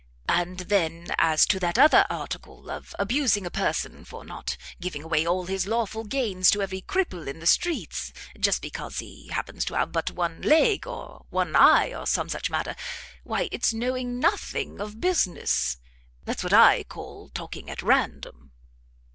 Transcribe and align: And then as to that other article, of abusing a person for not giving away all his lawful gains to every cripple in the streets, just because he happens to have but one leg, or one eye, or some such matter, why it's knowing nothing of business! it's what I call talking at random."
And 0.27 0.61
then 0.61 1.09
as 1.19 1.45
to 1.45 1.59
that 1.59 1.77
other 1.77 2.07
article, 2.09 2.71
of 2.71 2.95
abusing 2.97 3.45
a 3.45 3.51
person 3.51 4.03
for 4.03 4.25
not 4.25 4.57
giving 4.81 5.03
away 5.03 5.27
all 5.27 5.45
his 5.45 5.67
lawful 5.67 6.05
gains 6.05 6.49
to 6.49 6.63
every 6.63 6.81
cripple 6.81 7.27
in 7.27 7.37
the 7.39 7.45
streets, 7.45 8.11
just 8.39 8.63
because 8.63 8.97
he 8.97 9.27
happens 9.27 9.63
to 9.65 9.75
have 9.77 9.91
but 9.91 10.09
one 10.09 10.41
leg, 10.41 10.87
or 10.87 11.27
one 11.29 11.55
eye, 11.55 11.93
or 11.93 12.07
some 12.07 12.29
such 12.29 12.49
matter, 12.49 12.75
why 13.23 13.47
it's 13.51 13.75
knowing 13.75 14.17
nothing 14.19 14.81
of 14.81 14.99
business! 14.99 15.77
it's 16.25 16.43
what 16.43 16.51
I 16.51 16.81
call 16.83 17.29
talking 17.29 17.69
at 17.69 17.83
random." 17.83 18.53